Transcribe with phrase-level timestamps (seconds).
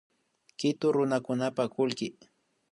[0.59, 2.07] Kitu runakunapa kullki